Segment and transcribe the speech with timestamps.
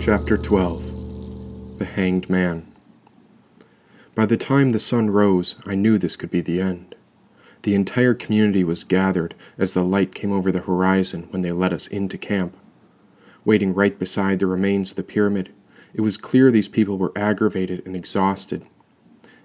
[0.00, 2.66] Chapter 12 The Hanged Man.
[4.14, 6.94] By the time the sun rose, I knew this could be the end.
[7.62, 11.72] The entire community was gathered as the light came over the horizon when they let
[11.72, 12.56] us into camp.
[13.44, 15.52] Waiting right beside the remains of the pyramid,
[15.94, 18.66] it was clear these people were aggravated and exhausted.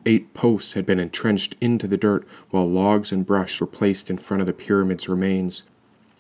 [0.07, 4.19] Eight posts had been entrenched into the dirt while logs and brush were placed in
[4.19, 5.63] front of the pyramid's remains.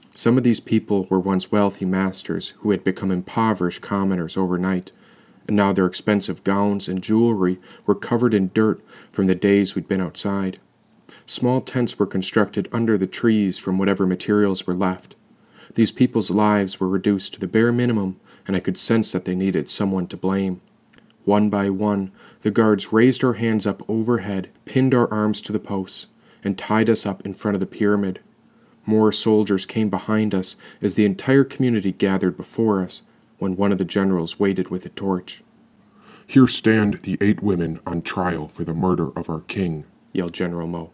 [0.09, 4.91] Some of these people were once wealthy masters who had become impoverished commoners overnight,
[5.47, 9.87] and now their expensive gowns and jewelry were covered in dirt from the days we'd
[9.87, 10.57] been outside.
[11.27, 15.15] Small tents were constructed under the trees from whatever materials were left.
[15.75, 19.35] These people's lives were reduced to the bare minimum, and I could sense that they
[19.35, 20.61] needed someone to blame.
[21.25, 22.11] One by one,
[22.43, 26.05] the guards raised our hands up overhead, pinned our arms to the posts,
[26.43, 28.19] and tied us up in front of the pyramid.
[28.85, 33.01] More soldiers came behind us as the entire community gathered before us
[33.39, 35.43] when one of the generals waited with a torch.
[36.27, 40.67] Here stand the eight women on trial for the murder of our king, yelled General
[40.67, 40.91] Mo.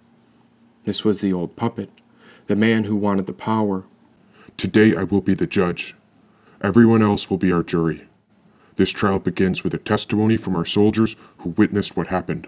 [0.83, 1.89] This was the old puppet,
[2.47, 3.83] the man who wanted the power.
[4.55, 5.95] Today I will be the judge.
[6.61, 8.07] Everyone else will be our jury.
[8.81, 12.47] This trial begins with a testimony from our soldiers who witnessed what happened,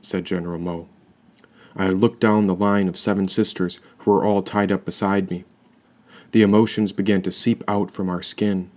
[0.00, 0.88] said General Mo.
[1.76, 5.44] I looked down the line of seven sisters who were all tied up beside me.
[6.32, 8.70] The emotions began to seep out from our skin,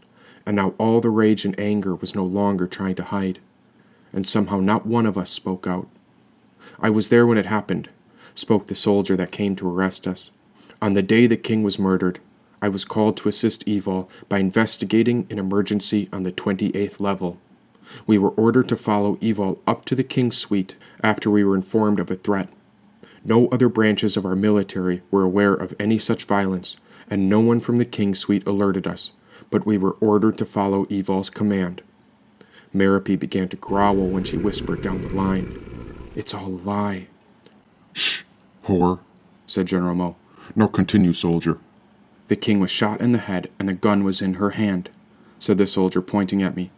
[0.45, 3.39] and now all the rage and anger was no longer trying to hide,
[4.11, 5.87] and somehow not one of us spoke out.
[6.77, 7.87] I was there when it happened,
[8.35, 10.31] spoke the soldier that came to arrest us.
[10.81, 12.19] On the day the king was murdered,
[12.61, 17.37] I was called to assist Evil by investigating an emergency on the 28th level.
[18.05, 21.99] We were ordered to follow Evil up to the king's suite after we were informed
[21.99, 22.49] of a threat.
[23.23, 26.77] No other branches of our military were aware of any such violence,
[27.09, 29.11] and no one from the king's suite alerted us,
[29.49, 31.81] but we were ordered to follow Evol's command.
[32.73, 35.61] Merope began to growl when she whispered down the line.
[36.15, 37.07] It's all a lie.
[37.93, 38.23] Shh,
[38.65, 38.99] whore,
[39.45, 40.15] said General Mo.
[40.55, 41.59] Now continue, soldier.
[42.27, 44.89] The king was shot in the head, and the gun was in her hand,
[45.39, 46.71] said the soldier, pointing at me.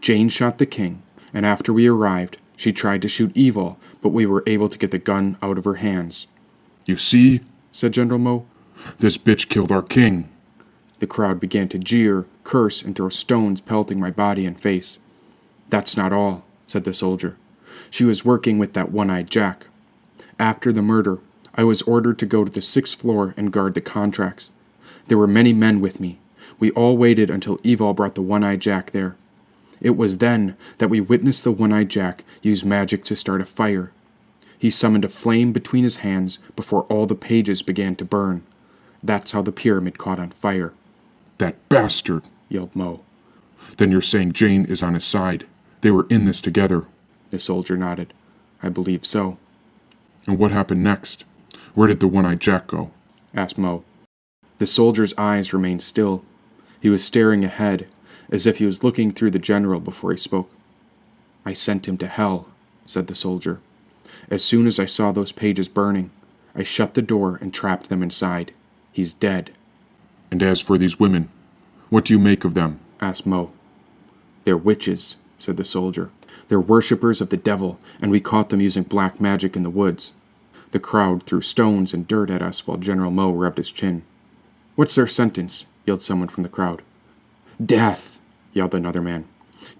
[0.00, 1.02] Jane shot the king,
[1.32, 4.90] and after we arrived, she tried to shoot Evil, but we were able to get
[4.90, 6.26] the gun out of her hands.
[6.86, 7.40] You see,
[7.72, 8.46] said General Mo,
[8.98, 10.28] this bitch killed our king.
[10.98, 14.98] The crowd began to jeer, curse, and throw stones pelting my body and face.
[15.68, 17.36] That's not all, said the soldier.
[17.90, 19.66] She was working with that one eyed Jack.
[20.38, 21.18] After the murder,
[21.54, 24.50] I was ordered to go to the sixth floor and guard the contracts.
[25.08, 26.18] There were many men with me.
[26.58, 29.16] We all waited until Evil brought the one eyed Jack there.
[29.80, 33.44] It was then that we witnessed the one eyed Jack use magic to start a
[33.44, 33.92] fire.
[34.58, 38.42] He summoned a flame between his hands before all the pages began to burn.
[39.02, 40.72] That's how the pyramid caught on fire.
[41.38, 43.02] That bastard, yelled Mo.
[43.76, 45.46] Then you're saying Jane is on his side.
[45.82, 46.86] They were in this together.
[47.30, 48.14] The soldier nodded.
[48.62, 49.36] I believe so.
[50.26, 51.24] And what happened next?
[51.74, 52.90] Where did the one eyed Jack go?
[53.34, 53.84] asked Mo.
[54.58, 56.24] The soldier's eyes remained still.
[56.80, 57.88] He was staring ahead,
[58.30, 60.50] as if he was looking through the general before he spoke.
[61.44, 62.48] I sent him to hell,
[62.86, 63.60] said the soldier.
[64.30, 66.10] As soon as I saw those pages burning,
[66.54, 68.52] I shut the door and trapped them inside.
[68.92, 69.52] He's dead.
[70.30, 71.28] And as for these women,
[71.90, 72.80] what do you make of them?
[73.00, 73.52] asked Mo.
[74.44, 76.10] They're witches, said the soldier.
[76.48, 80.12] They're worshippers of the devil, and we caught them using black magic in the woods.
[80.70, 84.02] The crowd threw stones and dirt at us while General Mo rubbed his chin.
[84.76, 85.64] What's their sentence?
[85.86, 86.82] yelled someone from the crowd.
[87.64, 88.20] Death,
[88.52, 89.26] yelled another man.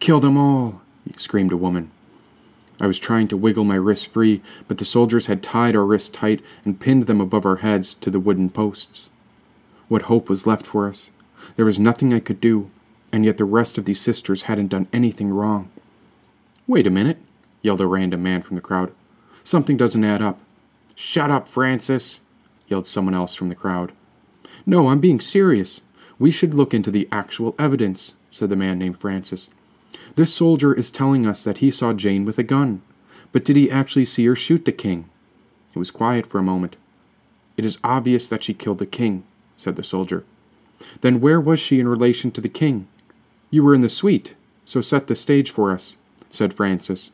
[0.01, 0.81] Kill them all,
[1.17, 1.91] screamed a woman.
[2.81, 6.09] I was trying to wiggle my wrists free, but the soldiers had tied our wrists
[6.09, 9.11] tight and pinned them above our heads to the wooden posts.
[9.89, 11.11] What hope was left for us?
[11.57, 12.71] There was nothing I could do,
[13.13, 15.71] and yet the rest of these sisters hadn't done anything wrong.
[16.67, 17.19] Wait a minute,
[17.61, 18.93] yelled a random man from the crowd.
[19.45, 20.41] Something doesn't add up.
[20.95, 22.21] Shut up, Francis,
[22.67, 23.93] yelled someone else from the crowd.
[24.67, 25.81] No, I'm being serious.
[26.19, 29.49] We should look into the actual evidence, said the man named Francis.
[30.17, 32.83] This soldier is telling us that he saw Jane with a gun.
[33.31, 35.09] But did he actually see her shoot the king?
[35.75, 36.77] It was quiet for a moment.
[37.57, 39.25] It is obvious that she killed the king,
[39.57, 40.25] said the soldier.
[41.01, 42.89] Then where was she in relation to the king?
[43.51, 44.35] You were in the suite,
[44.65, 45.97] so set the stage for us,
[46.31, 47.13] said Francis.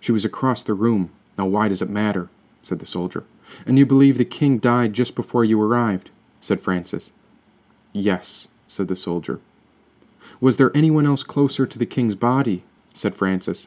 [0.00, 1.10] She was across the room.
[1.38, 2.28] Now why does it matter?
[2.62, 3.24] said the soldier.
[3.66, 6.10] And you believe the king died just before you arrived,
[6.44, 7.10] said Francis.
[7.94, 9.40] Yes, said the soldier.
[10.42, 12.64] Was there anyone else closer to the king's body?
[12.92, 13.66] said Francis.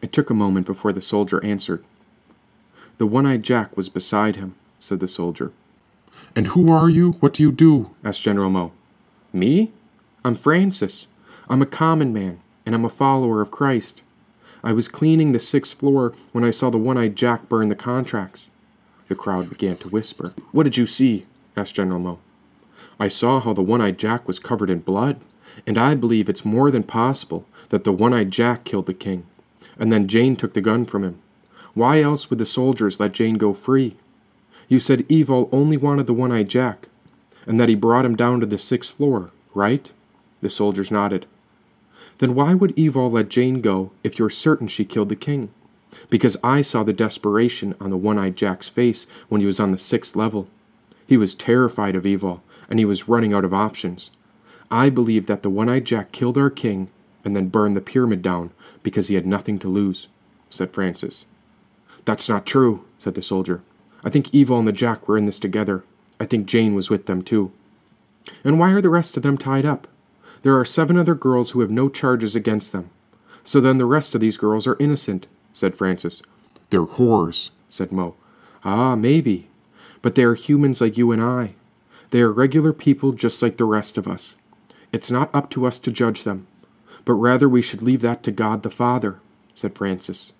[0.00, 1.84] It took a moment before the soldier answered.
[2.96, 5.52] The one eyed Jack was beside him, said the soldier.
[6.34, 7.12] And who are you?
[7.20, 7.94] What do you do?
[8.02, 8.72] asked General Mo.
[9.32, 9.70] Me?
[10.24, 11.06] I'm Francis.
[11.50, 14.02] I'm a common man, and I'm a follower of Christ.
[14.62, 17.76] I was cleaning the sixth floor when I saw the one eyed Jack burn the
[17.76, 18.50] contracts.
[19.08, 20.32] The crowd began to whisper.
[20.52, 21.26] What did you see?
[21.56, 22.18] Asked General Mo.
[22.98, 25.20] I saw how the one eyed Jack was covered in blood,
[25.66, 29.26] and I believe it's more than possible that the one eyed Jack killed the king,
[29.78, 31.18] and then Jane took the gun from him.
[31.74, 33.96] Why else would the soldiers let Jane go free?
[34.68, 36.88] You said Evil only wanted the one eyed Jack,
[37.46, 39.92] and that he brought him down to the sixth floor, right?
[40.40, 41.26] The soldiers nodded.
[42.18, 45.50] Then why would Evil let Jane go if you're certain she killed the king?
[46.10, 49.72] Because I saw the desperation on the one eyed Jack's face when he was on
[49.72, 50.48] the sixth level.
[51.06, 54.10] He was terrified of Evil, and he was running out of options.
[54.70, 56.90] I believe that the one eyed Jack killed our king
[57.24, 58.50] and then burned the pyramid down
[58.82, 60.08] because he had nothing to lose,
[60.50, 61.26] said Francis.
[62.04, 63.62] That's not true, said the soldier.
[64.02, 65.84] I think Evil and the Jack were in this together.
[66.20, 67.52] I think Jane was with them too.
[68.42, 69.88] And why are the rest of them tied up?
[70.42, 72.90] There are seven other girls who have no charges against them.
[73.42, 76.22] So then the rest of these girls are innocent, said Francis.
[76.70, 78.14] They're whores, said Mo.
[78.64, 79.48] Ah, maybe.
[80.04, 81.54] But they are humans like you and I.
[82.10, 84.36] They are regular people just like the rest of us.
[84.92, 86.46] It's not up to us to judge them,
[87.06, 89.18] but rather we should leave that to God the Father,
[89.54, 90.34] said Francis.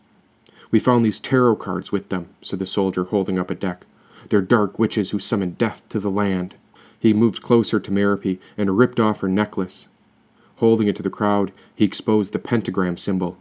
[0.70, 3.86] We found these tarot cards with them, said the soldier, holding up a deck.
[4.28, 6.56] They're dark witches who summon death to the land.
[7.00, 9.88] He moved closer to Merope and ripped off her necklace.
[10.56, 13.38] Holding it to the crowd, he exposed the pentagram symbol.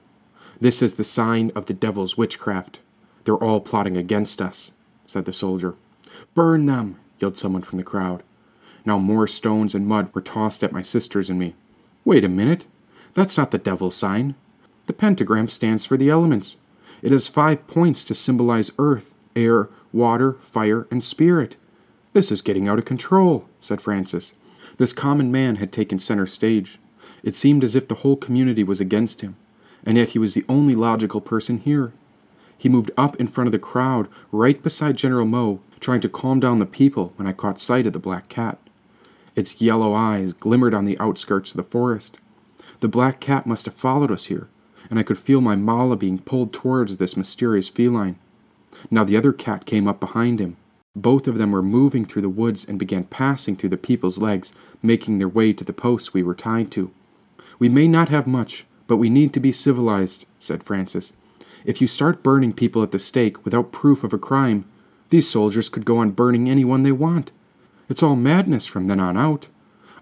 [0.61, 2.79] This is the sign of the devil's witchcraft.
[3.25, 4.71] They're all plotting against us,
[5.05, 5.75] said the soldier.
[6.33, 8.23] Burn them, yelled someone from the crowd.
[8.85, 11.55] Now more stones and mud were tossed at my sisters and me.
[12.05, 12.67] Wait a minute.
[13.13, 14.35] That's not the devil's sign.
[14.87, 16.57] The pentagram stands for the elements.
[17.01, 21.55] It has five points to symbolize earth, air, water, fire, and spirit.
[22.13, 24.33] This is getting out of control, said Francis.
[24.77, 26.79] This common man had taken center stage.
[27.23, 29.35] It seemed as if the whole community was against him,
[29.85, 31.93] and yet he was the only logical person here.
[32.57, 36.39] He moved up in front of the crowd, right beside General Mo, trying to calm
[36.39, 38.57] down the people when I caught sight of the black cat.
[39.35, 42.17] Its yellow eyes glimmered on the outskirts of the forest.
[42.79, 44.47] The black cat must have followed us here,
[44.89, 48.17] and I could feel my mala being pulled towards this mysterious feline.
[48.89, 50.57] Now the other cat came up behind him.
[50.95, 54.53] Both of them were moving through the woods and began passing through the people's legs,
[54.81, 56.91] making their way to the posts we were tied to.
[57.59, 61.13] We may not have much, but we need to be civilized, said Francis.
[61.65, 64.65] If you start burning people at the stake without proof of a crime,
[65.13, 67.31] these soldiers could go on burning anyone they want.
[67.87, 69.47] It's all madness from then on out.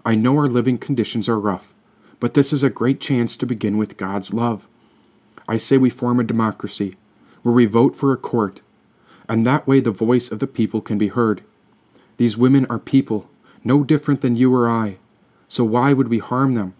[0.06, 1.74] I know our living conditions are rough,
[2.18, 4.66] but this is a great chance to begin with God's love.
[5.46, 6.94] I say we form a democracy,
[7.42, 8.62] where we vote for a court,
[9.28, 11.42] and that way the voice of the people can be heard.
[12.16, 13.28] These women are people,
[13.62, 14.96] no different than you or I,
[15.46, 16.72] so why would we harm them?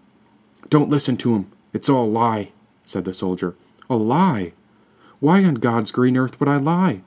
[0.71, 1.53] Don't listen to him.
[1.75, 2.53] It's all a lie,
[2.87, 3.57] said the soldier.
[3.91, 4.55] A lie?
[5.21, 7.03] Why on God's green earth would I lie?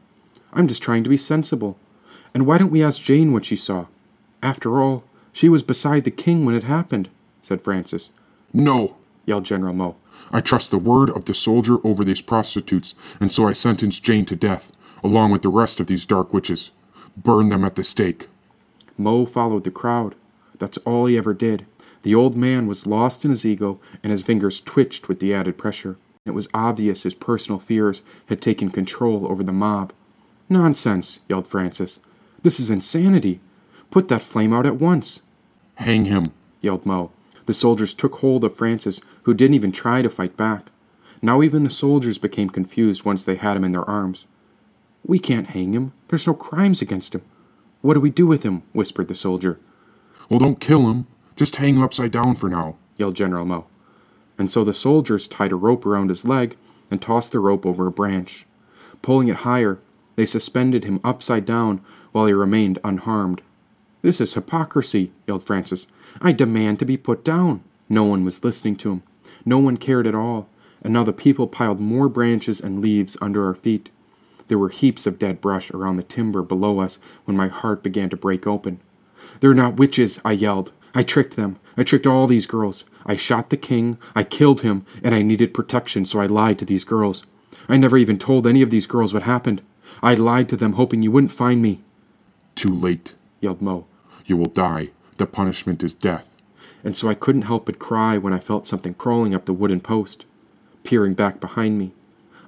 [0.56, 1.78] I'm just trying to be sensible.
[2.34, 3.88] And why don't we ask Jane what she saw?
[4.42, 5.04] After all,
[5.34, 7.10] she was beside the king when it happened,
[7.42, 8.10] said Francis.
[8.54, 9.98] No, yelled General Mo.
[10.31, 14.25] I trust the word of the soldier over these prostitutes, and so I sentence Jane
[14.25, 14.72] to death,
[15.04, 16.72] along with the rest of these dark witches.
[17.18, 18.28] Burn them at the stake.
[18.98, 20.15] Mo followed the crowd.
[20.58, 21.65] That's all he ever did.
[22.03, 25.58] The old man was lost in his ego, and his fingers twitched with the added
[25.58, 25.98] pressure.
[26.25, 29.91] It was obvious his personal fears had taken control over the mob.
[30.50, 32.00] Nonsense, yelled Francis.
[32.44, 33.40] This is insanity.
[33.90, 35.22] Put that flame out at once.
[35.75, 36.25] Hang him,
[36.62, 37.12] yelled Mo.
[37.46, 40.72] The soldiers took hold of Francis, who didn't even try to fight back.
[41.22, 44.25] Now even the soldiers became confused once they had him in their arms.
[45.06, 45.94] We can't hang him.
[46.08, 47.22] There's no crimes against him.
[47.82, 48.64] What do we do with him?
[48.74, 49.60] whispered the soldier.
[50.30, 51.08] Well, don't kill him.
[51.36, 53.68] Just hang him upside down for now, yelled General Mo.
[54.38, 56.58] And so the soldiers tied a rope around his leg
[56.90, 58.46] and tossed the rope over a branch.
[59.02, 59.80] Pulling it higher,
[60.15, 61.81] they suspended him upside down
[62.12, 63.41] while he remained unharmed.
[64.01, 65.88] This is hypocrisy, yelled Francis.
[66.22, 67.63] I demand to be put down.
[67.89, 69.03] No one was listening to him.
[69.45, 70.48] No one cared at all,
[70.84, 73.89] and now the people piled more branches and leaves under our feet.
[74.48, 78.10] There were heaps of dead brush around the timber below us when my heart began
[78.10, 78.79] to break open.
[79.39, 80.72] They're not witches, I yelled.
[80.93, 81.57] I tricked them.
[81.77, 82.86] I tricked all these girls.
[83.05, 86.65] I shot the king, I killed him, and I needed protection, so I lied to
[86.65, 87.24] these girls.
[87.67, 89.62] I never even told any of these girls what happened.
[90.01, 91.82] I lied to them, hoping you wouldn't find me.
[92.56, 93.86] Too late, yelled Mo.
[94.25, 94.89] You will die.
[95.18, 96.34] The punishment is death.
[96.84, 99.82] And so I couldn't help but cry when I felt something crawling up the wooden
[99.82, 100.25] post.
[100.84, 101.94] Peering back behind me,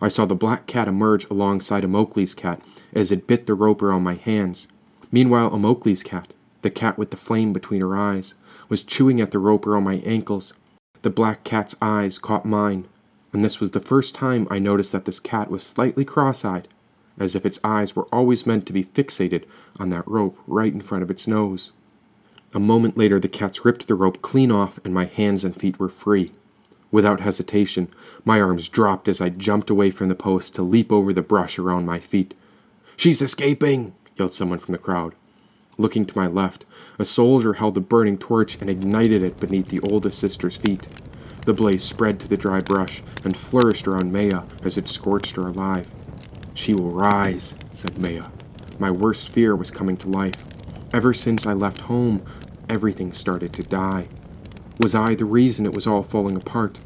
[0.01, 2.61] I saw the black cat emerge alongside of Mowgli's cat
[2.93, 4.67] as it bit the rope around my hands.
[5.11, 8.35] Meanwhile, Omokli's cat, the cat with the flame between her eyes,
[8.69, 10.53] was chewing at the rope around my ankles.
[11.01, 12.87] The black cat's eyes caught mine,
[13.33, 16.67] and this was the first time I noticed that this cat was slightly cross eyed,
[17.19, 19.43] as if its eyes were always meant to be fixated
[19.79, 21.71] on that rope right in front of its nose.
[22.53, 25.79] A moment later, the cats ripped the rope clean off, and my hands and feet
[25.79, 26.31] were free.
[26.91, 27.89] Without hesitation,
[28.23, 31.59] my arms dropped as I jumped away from the post to leap over the brush
[31.59, 32.33] around my feet.
[32.95, 33.93] She's escaping!
[34.15, 35.13] yelled someone from the crowd.
[35.77, 36.65] Looking to my left,
[36.97, 40.87] a soldier held a burning torch and ignited it beneath the oldest sister's feet.
[41.45, 45.47] The blaze spread to the dry brush and flourished around Maya as it scorched her
[45.47, 45.87] alive.
[46.57, 48.29] She will rise, said Maya.
[48.79, 50.43] My worst fear was coming to life.
[50.91, 52.25] Ever since I left home,
[52.67, 54.07] everything started to die.
[54.79, 56.79] Was I the reason it was all falling apart?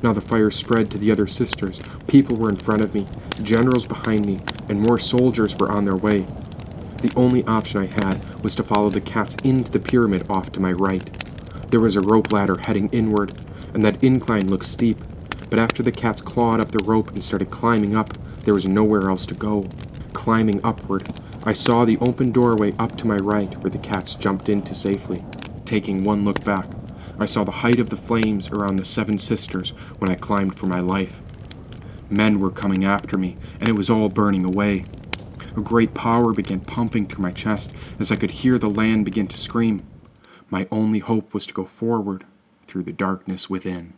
[0.00, 1.80] Now the fire spread to the other sisters.
[2.06, 3.08] People were in front of me,
[3.42, 4.38] generals behind me,
[4.68, 6.20] and more soldiers were on their way.
[7.02, 10.60] The only option I had was to follow the cats into the pyramid off to
[10.60, 11.04] my right.
[11.72, 13.32] There was a rope ladder heading inward,
[13.74, 14.98] and that incline looked steep,
[15.50, 19.08] but after the cats clawed up the rope and started climbing up, there was nowhere
[19.10, 19.64] else to go.
[20.12, 21.08] Climbing upward,
[21.44, 25.24] I saw the open doorway up to my right where the cats jumped into safely.
[25.64, 26.66] Taking one look back,
[27.18, 30.66] I saw the height of the flames around the Seven Sisters when I climbed for
[30.66, 31.22] my life.
[32.08, 34.84] Men were coming after me, and it was all burning away.
[35.56, 39.28] A great power began pumping through my chest as I could hear the land begin
[39.28, 39.80] to scream.
[40.48, 42.24] My only hope was to go forward
[42.66, 43.94] through the darkness within.